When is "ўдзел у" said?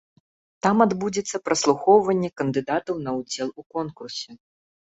3.21-3.69